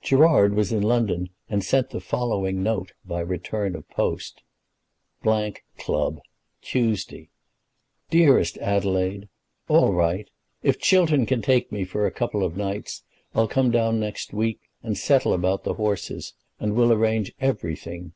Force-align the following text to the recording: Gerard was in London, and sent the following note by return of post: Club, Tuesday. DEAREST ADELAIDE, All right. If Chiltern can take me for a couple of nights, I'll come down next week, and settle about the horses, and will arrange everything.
Gerard 0.00 0.54
was 0.54 0.72
in 0.72 0.82
London, 0.82 1.28
and 1.50 1.62
sent 1.62 1.90
the 1.90 2.00
following 2.00 2.62
note 2.62 2.94
by 3.04 3.20
return 3.20 3.76
of 3.76 3.86
post: 3.90 4.40
Club, 5.22 6.18
Tuesday. 6.62 7.28
DEAREST 8.08 8.56
ADELAIDE, 8.62 9.28
All 9.68 9.92
right. 9.92 10.30
If 10.62 10.78
Chiltern 10.78 11.26
can 11.26 11.42
take 11.42 11.70
me 11.70 11.84
for 11.84 12.06
a 12.06 12.10
couple 12.10 12.42
of 12.42 12.56
nights, 12.56 13.04
I'll 13.34 13.48
come 13.48 13.70
down 13.70 14.00
next 14.00 14.32
week, 14.32 14.60
and 14.82 14.96
settle 14.96 15.34
about 15.34 15.64
the 15.64 15.74
horses, 15.74 16.32
and 16.58 16.74
will 16.74 16.90
arrange 16.90 17.34
everything. 17.38 18.14